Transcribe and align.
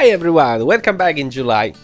Hi 0.00 0.06
everyone, 0.06 0.64
welcome 0.64 0.96
back 0.96 1.18
in 1.18 1.30
July. 1.30 1.74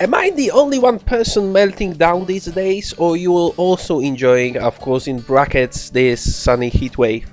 Am 0.00 0.14
I 0.14 0.30
the 0.30 0.50
only 0.52 0.78
one 0.78 0.98
person 0.98 1.52
melting 1.52 1.92
down 1.92 2.24
these 2.24 2.46
days, 2.46 2.94
or 2.94 3.18
you 3.18 3.30
will 3.30 3.52
also 3.58 4.00
enjoying, 4.00 4.56
of 4.56 4.80
course, 4.80 5.06
in 5.06 5.20
brackets, 5.20 5.90
this 5.90 6.34
sunny 6.34 6.70
heat 6.70 6.96
wave? 6.96 7.30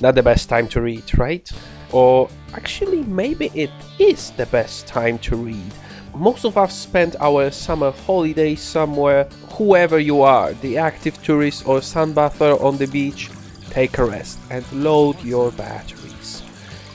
Not 0.00 0.14
the 0.14 0.22
best 0.22 0.48
time 0.48 0.68
to 0.68 0.80
read, 0.80 1.18
right? 1.18 1.50
Or 1.90 2.30
actually, 2.52 3.02
maybe 3.02 3.50
it 3.54 3.72
is 3.98 4.30
the 4.36 4.46
best 4.46 4.86
time 4.86 5.18
to 5.26 5.34
read. 5.34 5.72
Most 6.14 6.44
of 6.44 6.56
us 6.56 6.72
spend 6.72 7.16
our 7.18 7.50
summer 7.50 7.90
holidays 7.90 8.60
somewhere. 8.60 9.24
Whoever 9.54 9.98
you 9.98 10.22
are, 10.22 10.52
the 10.52 10.78
active 10.78 11.20
tourist 11.24 11.66
or 11.66 11.80
sunbather 11.80 12.62
on 12.62 12.76
the 12.76 12.86
beach, 12.86 13.30
take 13.70 13.98
a 13.98 14.04
rest 14.04 14.38
and 14.50 14.64
load 14.72 15.20
your 15.24 15.50
batteries. 15.50 16.03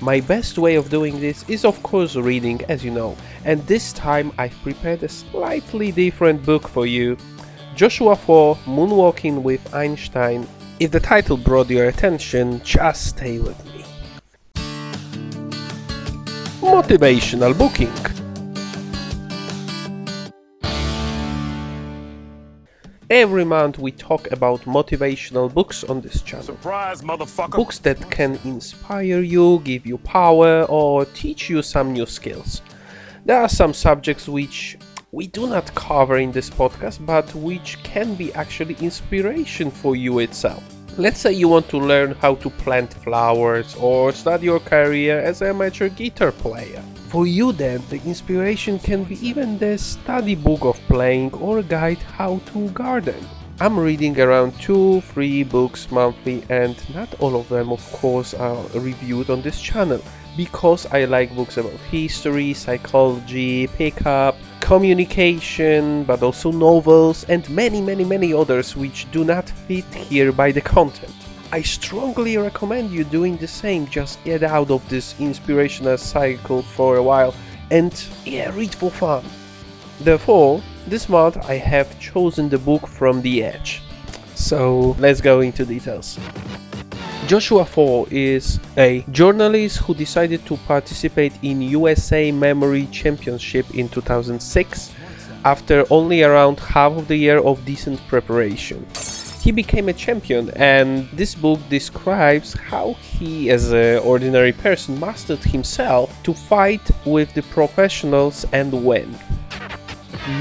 My 0.02 0.22
best 0.22 0.58
way 0.58 0.76
of 0.76 0.90
doing 0.90 1.20
this 1.20 1.44
is, 1.50 1.66
of 1.66 1.84
course, 1.84 2.16
reading, 2.16 2.62
as 2.70 2.86
you 2.86 2.92
know, 2.92 3.18
and 3.44 3.66
this 3.68 3.92
time 3.92 4.32
I've 4.38 4.56
prepared 4.64 5.04
a 5.04 5.10
slightly 5.10 5.92
different 5.92 6.46
book 6.46 6.70
for 6.70 6.86
you 6.86 7.18
Joshua 7.76 8.16
Foer 8.16 8.56
Moonwalking 8.66 9.42
with 9.42 9.74
Einstein. 9.74 10.48
If 10.80 10.92
the 10.92 11.00
title 11.00 11.36
brought 11.36 11.70
your 11.70 11.88
attention, 11.88 12.62
just 12.64 13.08
stay 13.08 13.40
with 13.40 13.58
me. 13.66 13.84
Motivational 16.62 17.58
booking. 17.58 18.19
Every 23.10 23.44
month 23.44 23.80
we 23.80 23.92
talk 23.92 24.32
about 24.32 24.62
motivational 24.66 25.52
books 25.52 25.84
on 25.84 26.00
this 26.00 26.22
channel. 26.22 26.46
Surprise, 26.46 27.02
motherfucker. 27.02 27.56
Books 27.56 27.80
that 27.80 28.12
can 28.12 28.38
inspire 28.46 29.22
you, 29.22 29.62
give 29.64 29.88
you 29.88 29.98
power, 29.98 30.66
or 30.66 31.06
teach 31.06 31.50
you 31.50 31.64
some 31.64 31.92
new 31.92 32.06
skills. 32.06 32.62
There 33.26 33.42
are 33.42 33.50
some 33.50 33.74
subjects 33.74 34.28
which 34.28 34.78
we 35.12 35.26
do 35.26 35.48
not 35.48 35.74
cover 35.74 36.20
in 36.20 36.32
this 36.32 36.52
podcast, 36.52 37.04
but 37.04 37.34
which 37.34 37.82
can 37.82 38.14
be 38.14 38.32
actually 38.34 38.76
inspiration 38.80 39.72
for 39.72 39.96
you 39.96 40.20
itself. 40.20 40.64
Let's 41.00 41.22
say 41.22 41.32
you 41.32 41.48
want 41.48 41.70
to 41.70 41.78
learn 41.78 42.12
how 42.16 42.36
to 42.44 42.50
plant 42.50 42.94
flowers 42.94 43.74
or 43.76 44.12
start 44.12 44.44
your 44.44 44.60
career 44.60 45.18
as 45.18 45.42
an 45.42 45.56
amateur 45.56 45.88
guitar 45.88 46.34
player. 46.34 46.84
For 47.08 47.26
you 47.26 47.54
then, 47.54 47.82
the 47.90 48.02
inspiration 48.04 48.80
can 48.80 49.06
be 49.06 49.16
even 49.26 49.58
the 49.58 49.78
study 49.78 50.36
book 50.36 50.66
of 50.66 50.78
playing 50.90 51.34
or 51.36 51.64
guide 51.64 52.00
how 52.00 52.42
to 52.52 52.68
garden. 52.72 53.26
I'm 53.62 53.80
reading 53.80 54.20
around 54.20 54.60
2 54.60 55.00
3 55.00 55.44
books 55.44 55.90
monthly 55.90 56.44
and 56.50 56.76
not 56.94 57.08
all 57.22 57.40
of 57.40 57.48
them 57.48 57.72
of 57.72 57.82
course 57.94 58.34
are 58.34 58.62
reviewed 58.76 59.30
on 59.30 59.42
this 59.42 59.62
channel 59.62 60.02
because 60.36 60.86
I 60.92 61.06
like 61.06 61.34
books 61.34 61.56
about 61.56 61.80
history, 61.92 62.54
psychology, 62.54 63.68
pickup, 63.68 64.36
communication, 64.60 66.04
but 66.04 66.22
also 66.24 66.52
novels 66.52 67.24
and 67.26 67.50
many 67.50 67.82
many 67.82 68.04
many 68.04 68.34
others 68.34 68.76
which 68.76 69.10
do 69.12 69.24
not 69.24 69.50
fit 69.50 69.86
here 69.94 70.32
by 70.32 70.52
the 70.52 70.62
content. 70.62 71.14
I 71.52 71.62
strongly 71.64 72.38
recommend 72.38 72.92
you 72.92 73.04
doing 73.04 73.38
the 73.38 73.48
same. 73.48 73.88
Just 73.88 74.24
get 74.24 74.44
out 74.44 74.70
of 74.70 74.88
this 74.88 75.20
inspirational 75.20 75.98
cycle 75.98 76.62
for 76.62 76.98
a 76.98 77.04
while 77.04 77.34
and 77.72 77.94
yeah, 78.26 78.54
read 78.56 78.74
for 78.76 78.92
fun. 78.92 79.24
Therefore, 80.02 80.62
this 80.88 81.10
month 81.10 81.38
I 81.38 81.56
have 81.56 82.00
chosen 82.00 82.50
the 82.50 82.58
book 82.58 82.88
From 82.88 83.22
the 83.22 83.44
Edge. 83.44 83.82
So 84.36 84.96
let's 85.00 85.22
go 85.22 85.42
into 85.42 85.66
details. 85.66 86.18
Joshua 87.30 87.64
Foer 87.64 88.08
is 88.10 88.60
a 88.76 89.06
journalist 89.12 89.78
who 89.78 89.94
decided 89.94 90.44
to 90.48 90.58
participate 90.66 91.32
in 91.44 91.62
USA 91.62 92.32
Memory 92.32 92.88
Championship 92.88 93.70
in 93.76 93.88
2006 93.88 94.92
after 95.46 95.86
only 95.92 96.24
around 96.24 96.60
half 96.60 96.94
of 96.94 97.08
the 97.08 97.16
year 97.16 97.38
of 97.38 97.64
decent 97.66 98.00
preparation. 98.08 98.84
He 99.42 99.52
became 99.52 99.90
a 99.90 99.94
champion 99.94 100.50
and 100.56 101.08
this 101.14 101.36
book 101.36 101.60
describes 101.70 102.54
how 102.54 102.94
he 102.94 103.52
as 103.52 103.74
an 103.74 104.00
ordinary 104.00 104.52
person 104.52 105.00
mastered 105.00 105.44
himself 105.44 106.12
to 106.24 106.34
fight 106.34 106.90
with 107.06 107.32
the 107.36 107.44
professionals 107.44 108.44
and 108.54 108.74
win 108.84 109.16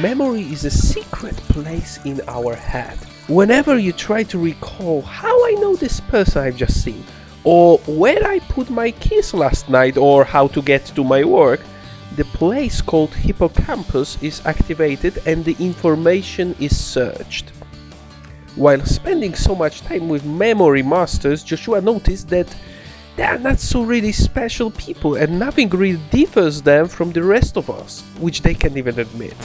memory 0.02 0.42
is 0.42 0.64
a 0.64 0.70
secret 0.70 1.36
place 1.48 1.98
in 2.04 2.20
our 2.28 2.54
head 2.54 2.98
whenever 3.28 3.78
you 3.78 3.92
try 3.92 4.22
to 4.22 4.38
recall 4.38 5.02
how 5.02 5.46
i 5.46 5.52
know 5.52 5.74
this 5.76 6.00
person 6.00 6.42
i've 6.42 6.56
just 6.56 6.82
seen 6.84 7.02
or 7.44 7.78
where 7.86 8.24
i 8.26 8.38
put 8.40 8.70
my 8.70 8.90
keys 8.90 9.34
last 9.34 9.68
night 9.68 9.96
or 9.96 10.24
how 10.24 10.46
to 10.46 10.62
get 10.62 10.84
to 10.84 11.02
my 11.02 11.24
work 11.24 11.60
the 12.16 12.24
place 12.24 12.80
called 12.80 13.14
hippocampus 13.14 14.22
is 14.22 14.44
activated 14.44 15.22
and 15.26 15.44
the 15.44 15.56
information 15.58 16.54
is 16.60 16.76
searched 16.76 17.52
while 18.58 18.84
spending 18.84 19.34
so 19.34 19.54
much 19.54 19.82
time 19.82 20.08
with 20.08 20.24
memory 20.24 20.82
masters, 20.82 21.44
Joshua 21.44 21.80
noticed 21.80 22.28
that 22.30 22.52
they 23.14 23.22
are 23.22 23.38
not 23.38 23.60
so 23.60 23.82
really 23.82 24.10
special 24.10 24.72
people 24.72 25.14
and 25.14 25.38
nothing 25.38 25.68
really 25.68 26.00
differs 26.10 26.60
them 26.60 26.88
from 26.88 27.12
the 27.12 27.22
rest 27.22 27.56
of 27.56 27.70
us, 27.70 28.02
which 28.18 28.42
they 28.42 28.54
can't 28.54 28.76
even 28.76 28.98
admit. 28.98 29.36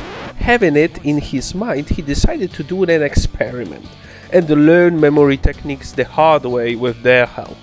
Having 0.43 0.75
it 0.75 1.05
in 1.05 1.19
his 1.19 1.55
mind, 1.55 1.87
he 1.87 2.01
decided 2.01 2.51
to 2.51 2.63
do 2.63 2.83
an 2.83 3.01
experiment 3.01 3.85
and 4.33 4.49
learn 4.49 4.99
memory 4.99 5.37
techniques 5.37 5.93
the 5.93 6.03
hard 6.03 6.43
way 6.43 6.75
with 6.75 7.01
their 7.01 7.25
help. 7.25 7.55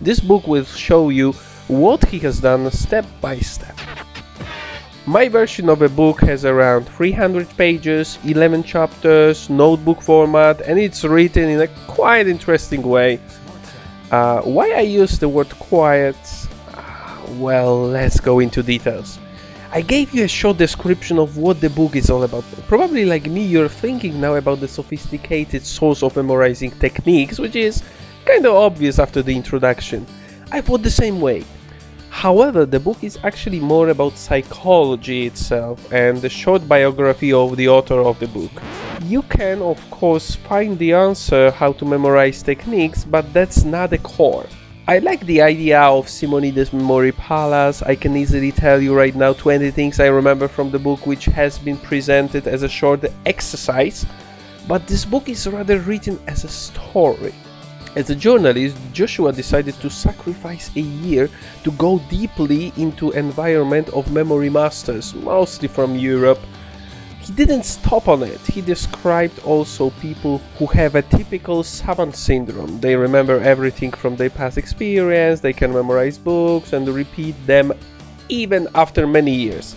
This 0.00 0.18
book 0.18 0.48
will 0.48 0.64
show 0.64 1.10
you 1.10 1.30
what 1.68 2.04
he 2.06 2.18
has 2.18 2.40
done 2.40 2.68
step 2.72 3.06
by 3.20 3.38
step. 3.38 3.78
My 5.06 5.28
version 5.28 5.68
of 5.68 5.80
a 5.80 5.88
book 5.88 6.20
has 6.22 6.44
around 6.44 6.88
300 6.88 7.48
pages, 7.56 8.18
11 8.24 8.64
chapters, 8.64 9.48
notebook 9.48 10.02
format, 10.02 10.60
and 10.62 10.80
it's 10.80 11.04
written 11.04 11.48
in 11.48 11.60
a 11.60 11.68
quite 11.86 12.26
interesting 12.26 12.82
way. 12.82 13.20
Uh, 14.10 14.40
why 14.40 14.72
I 14.72 14.80
use 14.80 15.20
the 15.20 15.28
word 15.28 15.50
quiet? 15.50 16.16
Uh, 16.74 17.26
well, 17.38 17.80
let's 17.80 18.18
go 18.18 18.40
into 18.40 18.60
details. 18.60 19.20
I 19.74 19.80
gave 19.80 20.12
you 20.12 20.24
a 20.24 20.28
short 20.28 20.58
description 20.58 21.18
of 21.18 21.38
what 21.38 21.62
the 21.62 21.70
book 21.70 21.96
is 21.96 22.10
all 22.10 22.24
about. 22.24 22.44
Probably 22.68 23.06
like 23.06 23.24
me, 23.24 23.42
you're 23.42 23.70
thinking 23.70 24.20
now 24.20 24.34
about 24.34 24.60
the 24.60 24.68
sophisticated 24.68 25.64
source 25.64 26.02
of 26.02 26.14
memorizing 26.14 26.72
techniques, 26.72 27.38
which 27.38 27.56
is 27.56 27.82
kind 28.26 28.44
of 28.44 28.54
obvious 28.54 28.98
after 28.98 29.22
the 29.22 29.34
introduction. 29.34 30.06
I 30.50 30.60
thought 30.60 30.82
the 30.82 30.90
same 30.90 31.22
way. 31.22 31.44
However, 32.10 32.66
the 32.66 32.78
book 32.78 33.02
is 33.02 33.18
actually 33.24 33.60
more 33.60 33.88
about 33.88 34.18
psychology 34.18 35.24
itself 35.24 35.90
and 35.90 36.18
the 36.18 36.28
short 36.28 36.68
biography 36.68 37.32
of 37.32 37.56
the 37.56 37.68
author 37.68 38.00
of 38.00 38.18
the 38.18 38.28
book. 38.28 38.52
You 39.04 39.22
can, 39.22 39.62
of 39.62 39.80
course, 39.90 40.34
find 40.34 40.78
the 40.78 40.92
answer 40.92 41.50
how 41.50 41.72
to 41.72 41.86
memorize 41.86 42.42
techniques, 42.42 43.04
but 43.04 43.32
that's 43.32 43.64
not 43.64 43.88
the 43.88 43.98
core. 43.98 44.44
I 44.88 44.98
like 44.98 45.24
the 45.26 45.42
idea 45.42 45.80
of 45.80 46.08
Simonides 46.08 46.72
Memory 46.72 47.12
Palace. 47.12 47.82
I 47.82 47.94
can 47.94 48.16
easily 48.16 48.50
tell 48.50 48.82
you 48.82 48.96
right 48.96 49.14
now 49.14 49.32
20 49.32 49.70
things 49.70 50.00
I 50.00 50.06
remember 50.06 50.48
from 50.48 50.72
the 50.72 50.78
book 50.80 51.06
which 51.06 51.26
has 51.26 51.56
been 51.56 51.76
presented 51.76 52.48
as 52.48 52.64
a 52.64 52.68
short 52.68 53.04
exercise, 53.24 54.04
but 54.66 54.88
this 54.88 55.04
book 55.04 55.28
is 55.28 55.46
rather 55.46 55.78
written 55.78 56.18
as 56.26 56.42
a 56.42 56.48
story. 56.48 57.32
As 57.94 58.10
a 58.10 58.16
journalist, 58.16 58.76
Joshua 58.92 59.32
decided 59.32 59.74
to 59.74 59.88
sacrifice 59.88 60.68
a 60.74 60.80
year 60.80 61.30
to 61.62 61.70
go 61.72 62.00
deeply 62.10 62.72
into 62.76 63.12
environment 63.12 63.88
of 63.90 64.10
memory 64.10 64.50
masters, 64.50 65.14
mostly 65.14 65.68
from 65.68 65.94
Europe. 65.94 66.40
Didn't 67.34 67.64
stop 67.64 68.08
on 68.08 68.22
it. 68.22 68.40
He 68.40 68.60
described 68.60 69.38
also 69.44 69.90
people 70.00 70.38
who 70.58 70.66
have 70.66 70.94
a 70.96 71.02
typical 71.02 71.62
savant 71.62 72.16
syndrome. 72.16 72.80
They 72.80 72.96
remember 72.96 73.40
everything 73.40 73.92
from 73.92 74.16
their 74.16 74.30
past 74.30 74.58
experience, 74.58 75.40
they 75.40 75.52
can 75.52 75.72
memorize 75.72 76.18
books 76.18 76.72
and 76.72 76.86
repeat 76.88 77.34
them 77.46 77.72
even 78.28 78.68
after 78.74 79.06
many 79.06 79.34
years. 79.34 79.74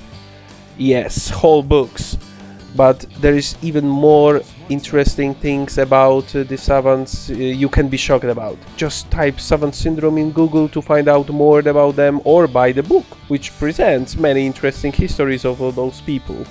Yes, 0.77 1.29
whole 1.29 1.63
books 1.63 2.17
but 2.75 3.05
there 3.21 3.35
is 3.35 3.55
even 3.61 3.87
more 3.87 4.41
interesting 4.69 5.33
things 5.35 5.77
about 5.77 6.35
uh, 6.35 6.43
the 6.43 6.57
savants 6.57 7.29
uh, 7.29 7.33
you 7.33 7.69
can 7.69 7.87
be 7.87 7.97
shocked 7.97 8.25
about. 8.25 8.57
Just 8.75 9.09
type 9.09 9.39
savant 9.39 9.73
syndrome 9.73 10.17
in 10.17 10.31
Google 10.31 10.67
to 10.69 10.81
find 10.81 11.07
out 11.07 11.29
more 11.29 11.59
about 11.59 11.95
them 11.95 12.19
or 12.25 12.47
buy 12.47 12.71
the 12.71 12.83
book, 12.83 13.05
which 13.29 13.57
presents 13.57 14.17
many 14.17 14.45
interesting 14.45 14.91
histories 14.91 15.45
of 15.45 15.61
all 15.61 15.71
those 15.71 16.01
people. 16.01 16.45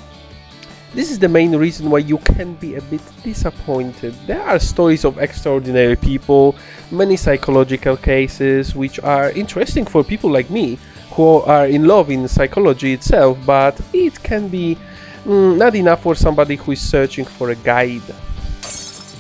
This 0.95 1.11
is 1.11 1.19
the 1.19 1.29
main 1.29 1.57
reason 1.57 1.91
why 1.91 1.99
you 1.99 2.19
can 2.19 2.55
be 2.55 2.77
a 2.77 2.83
bit 2.83 3.01
disappointed. 3.25 4.15
There 4.29 4.41
are 4.41 4.61
stories 4.61 5.05
of 5.05 5.19
extraordinary 5.19 5.97
people, 5.97 6.55
many 6.93 7.17
psychological 7.17 7.97
cases 7.97 8.77
which 8.77 9.01
are 9.01 9.33
interesting 9.33 9.87
for 9.87 10.05
people 10.05 10.31
like 10.31 10.51
me 10.51 10.79
who 11.11 11.41
are 11.41 11.67
in 11.67 11.89
love 11.89 12.11
in 12.11 12.29
psychology 12.29 12.93
itself, 12.93 13.37
but 13.45 13.81
it 13.93 14.23
can 14.23 14.47
be 14.47 14.79
mm, 15.25 15.57
not 15.57 15.75
enough 15.75 16.03
for 16.03 16.15
somebody 16.15 16.55
who 16.55 16.71
is 16.71 16.81
searching 16.81 17.25
for 17.25 17.51
a 17.51 17.57
guide. 17.57 18.15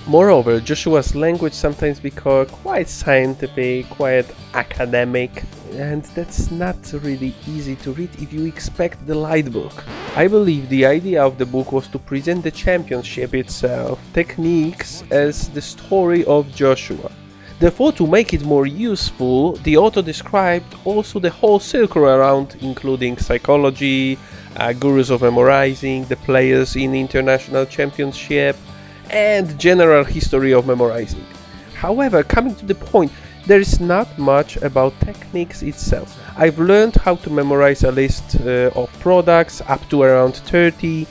Moreover, 0.07 0.61
Joshua's 0.61 1.17
language 1.17 1.55
sometimes 1.55 1.99
becomes 1.99 2.53
quite 2.53 2.89
scientific, 2.89 3.91
quite 3.91 4.27
academic. 4.53 5.43
And 5.75 6.03
that's 6.17 6.51
not 6.51 6.77
really 7.03 7.35
easy 7.47 7.77
to 7.77 7.93
read 7.93 8.11
if 8.21 8.33
you 8.33 8.47
expect 8.47 9.07
the 9.07 9.15
light 9.15 9.51
book. 9.53 9.85
I 10.17 10.29
believe 10.29 10.69
the 10.69 10.87
idea 10.87 11.23
of 11.23 11.39
the 11.39 11.47
book 11.47 11.73
was 11.73 11.89
to 11.89 11.99
present 11.99 12.45
the 12.45 12.51
championship 12.51 13.35
itself, 13.35 14.01
techniques, 14.13 15.03
as 15.11 15.49
the 15.51 15.61
story 15.61 16.25
of 16.25 16.55
Joshua. 16.55 17.11
Therefore, 17.59 17.93
to 17.93 18.07
make 18.07 18.35
it 18.35 18.45
more 18.45 18.67
useful, 18.67 19.53
the 19.65 19.77
author 19.77 20.03
described 20.03 20.75
also 20.85 21.19
the 21.19 21.31
whole 21.31 21.61
circle 21.61 22.05
around, 22.05 22.57
including 22.61 23.17
psychology, 23.17 24.19
uh, 24.57 24.73
gurus 24.73 25.11
of 25.11 25.23
memorizing, 25.23 26.05
the 26.07 26.17
players 26.17 26.77
in 26.77 26.95
international 26.95 27.67
championship, 27.67 28.57
and 29.11 29.59
general 29.59 30.05
history 30.05 30.53
of 30.53 30.67
memorizing. 30.67 31.25
However, 31.75 32.23
coming 32.23 32.55
to 32.57 32.67
the 32.67 32.75
point, 32.75 33.13
there 33.47 33.61
is 33.61 33.79
not 33.79 34.19
much 34.19 34.57
about 34.59 34.99
techniques 35.01 35.63
itself. 35.63 36.19
I've 36.37 36.59
learned 36.59 36.97
how 36.97 37.17
to 37.17 37.31
memorize 37.31 37.85
a 37.85 37.93
list 37.93 38.37
uh, 38.41 38.71
of 38.75 38.91
products 39.01 39.61
up 39.67 39.87
to 39.91 40.03
around 40.03 40.37
30. 40.37 41.07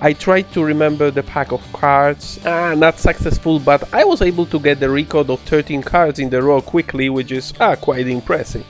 I 0.00 0.12
tried 0.12 0.52
to 0.52 0.64
remember 0.64 1.10
the 1.10 1.22
pack 1.22 1.52
of 1.52 1.62
cards, 1.72 2.40
ah, 2.44 2.74
not 2.74 2.98
successful, 2.98 3.58
but 3.58 3.92
I 3.92 4.04
was 4.04 4.22
able 4.22 4.46
to 4.46 4.58
get 4.58 4.80
the 4.80 4.90
record 4.90 5.30
of 5.30 5.40
13 5.40 5.82
cards 5.82 6.18
in 6.18 6.30
the 6.30 6.42
row 6.42 6.60
quickly, 6.60 7.10
which 7.10 7.32
is 7.32 7.52
ah, 7.60 7.76
quite 7.76 8.06
impressive. 8.06 8.66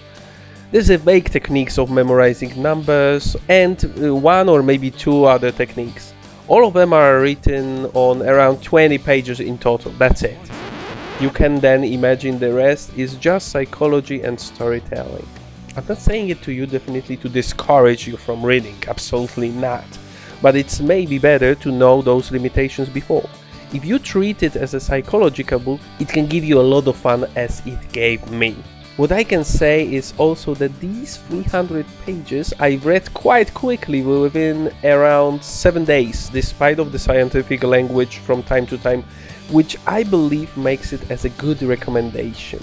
There's 0.70 0.90
a 0.90 0.98
vague 0.98 1.30
techniques 1.30 1.78
of 1.78 1.90
memorizing 1.90 2.60
numbers 2.60 3.36
and 3.48 3.82
uh, 4.02 4.14
one 4.14 4.50
or 4.50 4.62
maybe 4.62 4.90
two 4.90 5.24
other 5.24 5.50
techniques. 5.50 6.12
All 6.46 6.66
of 6.66 6.74
them 6.74 6.92
are 6.92 7.20
written 7.20 7.86
on 7.94 8.22
around 8.22 8.62
20 8.62 8.98
pages 8.98 9.40
in 9.40 9.56
total, 9.56 9.92
that's 9.92 10.22
it. 10.22 10.38
You 11.20 11.30
can 11.30 11.58
then 11.58 11.82
imagine 11.82 12.38
the 12.38 12.52
rest 12.52 12.96
is 12.96 13.16
just 13.16 13.48
psychology 13.48 14.22
and 14.22 14.38
storytelling. 14.38 15.26
I'm 15.76 15.84
not 15.88 15.98
saying 15.98 16.28
it 16.28 16.42
to 16.42 16.52
you 16.52 16.64
definitely 16.64 17.16
to 17.16 17.28
discourage 17.28 18.06
you 18.06 18.16
from 18.16 18.46
reading, 18.46 18.76
absolutely 18.86 19.48
not. 19.48 19.84
But 20.40 20.54
it's 20.54 20.78
maybe 20.78 21.18
better 21.18 21.56
to 21.56 21.72
know 21.72 22.02
those 22.02 22.30
limitations 22.30 22.88
before. 22.88 23.28
If 23.74 23.84
you 23.84 23.98
treat 23.98 24.44
it 24.44 24.54
as 24.54 24.74
a 24.74 24.80
psychological 24.80 25.58
book, 25.58 25.80
it 25.98 26.08
can 26.08 26.26
give 26.26 26.44
you 26.44 26.60
a 26.60 26.70
lot 26.74 26.86
of 26.86 26.96
fun 26.96 27.26
as 27.34 27.66
it 27.66 27.90
gave 27.90 28.30
me. 28.30 28.54
What 28.96 29.10
I 29.10 29.24
can 29.24 29.42
say 29.42 29.92
is 29.92 30.14
also 30.18 30.54
that 30.54 30.78
these 30.78 31.16
300 31.28 31.84
pages 32.06 32.54
I 32.60 32.76
read 32.76 33.12
quite 33.14 33.52
quickly 33.54 34.02
within 34.02 34.72
around 34.84 35.42
7 35.42 35.84
days 35.84 36.28
despite 36.28 36.78
of 36.78 36.92
the 36.92 36.98
scientific 36.98 37.64
language 37.64 38.18
from 38.18 38.42
time 38.44 38.66
to 38.66 38.78
time 38.78 39.04
which 39.50 39.76
I 39.86 40.02
believe 40.02 40.54
makes 40.56 40.92
it 40.92 41.10
as 41.10 41.24
a 41.24 41.30
good 41.30 41.62
recommendation. 41.62 42.60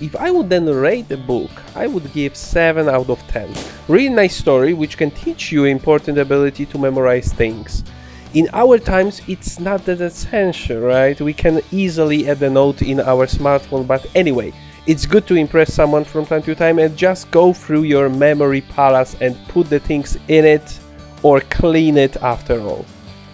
If 0.00 0.16
I 0.16 0.30
would 0.30 0.48
then 0.48 0.64
rate 0.64 1.08
the 1.08 1.18
book, 1.18 1.50
I 1.76 1.86
would 1.86 2.10
give 2.12 2.34
7 2.34 2.88
out 2.88 3.10
of 3.10 3.20
10. 3.28 3.54
Really 3.86 4.08
nice 4.08 4.34
story 4.34 4.72
which 4.72 4.96
can 4.96 5.10
teach 5.10 5.52
you 5.52 5.64
important 5.64 6.16
ability 6.16 6.64
to 6.66 6.78
memorize 6.78 7.32
things. 7.32 7.84
In 8.32 8.48
our 8.52 8.78
times 8.78 9.20
it's 9.28 9.60
not 9.60 9.84
that 9.84 10.00
essential, 10.00 10.80
right? 10.80 11.20
We 11.20 11.34
can 11.34 11.60
easily 11.70 12.28
add 12.28 12.42
a 12.42 12.48
note 12.48 12.80
in 12.80 13.00
our 13.00 13.26
smartphone, 13.26 13.86
but 13.86 14.06
anyway, 14.14 14.54
it's 14.86 15.04
good 15.04 15.26
to 15.26 15.34
impress 15.34 15.74
someone 15.74 16.04
from 16.04 16.24
time 16.24 16.42
to 16.44 16.54
time 16.54 16.78
and 16.78 16.96
just 16.96 17.30
go 17.30 17.52
through 17.52 17.82
your 17.82 18.08
memory 18.08 18.62
palace 18.62 19.16
and 19.20 19.36
put 19.48 19.68
the 19.68 19.80
things 19.80 20.16
in 20.28 20.44
it 20.44 20.80
or 21.22 21.40
clean 21.42 21.98
it 21.98 22.16
after 22.22 22.60
all. 22.60 22.86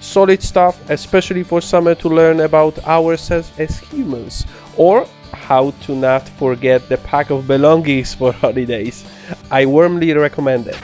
Solid 0.06 0.40
stuff, 0.40 0.78
especially 0.88 1.42
for 1.42 1.60
summer 1.60 1.94
to 1.96 2.08
learn 2.08 2.40
about 2.40 2.78
ourselves 2.86 3.50
as 3.58 3.80
humans 3.80 4.46
or 4.76 5.04
how 5.32 5.72
to 5.82 5.96
not 5.96 6.28
forget 6.38 6.88
the 6.88 6.96
pack 6.98 7.30
of 7.30 7.48
belongings 7.48 8.14
for 8.14 8.32
holidays. 8.44 9.04
I 9.50 9.66
warmly 9.66 10.12
recommend 10.14 10.68
it. 10.68 10.80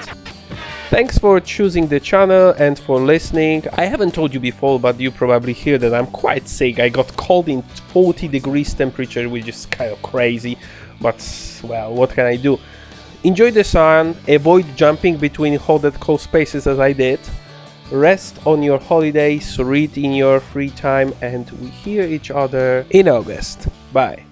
Thanks 0.90 1.18
for 1.18 1.38
choosing 1.38 1.86
the 1.86 2.00
channel 2.00 2.50
and 2.58 2.76
for 2.76 3.00
listening. 3.00 3.64
I 3.74 3.84
haven't 3.84 4.12
told 4.12 4.34
you 4.34 4.40
before, 4.40 4.80
but 4.80 4.98
you 4.98 5.12
probably 5.12 5.52
hear 5.52 5.78
that 5.78 5.94
I'm 5.94 6.08
quite 6.08 6.48
sick. 6.48 6.80
I 6.80 6.88
got 6.88 7.16
cold 7.16 7.48
in 7.48 7.62
40 7.62 8.26
degrees 8.26 8.74
temperature, 8.74 9.28
which 9.28 9.46
is 9.48 9.66
kind 9.66 9.92
of 9.92 10.02
crazy, 10.02 10.58
but 11.00 11.16
well, 11.62 11.94
what 11.94 12.10
can 12.10 12.26
I 12.26 12.34
do? 12.34 12.58
Enjoy 13.22 13.52
the 13.52 13.62
sun, 13.62 14.16
avoid 14.26 14.66
jumping 14.76 15.16
between 15.16 15.56
hot 15.56 15.84
and 15.84 15.98
cold 16.00 16.20
spaces 16.20 16.66
as 16.66 16.80
I 16.80 16.92
did. 16.92 17.20
Rest 17.92 18.38
on 18.46 18.62
your 18.62 18.78
holidays, 18.78 19.58
read 19.58 19.98
in 19.98 20.14
your 20.14 20.40
free 20.40 20.70
time, 20.70 21.12
and 21.20 21.50
we 21.60 21.68
hear 21.68 22.04
each 22.04 22.30
other 22.30 22.86
in 22.88 23.06
August. 23.06 23.68
Bye. 23.92 24.24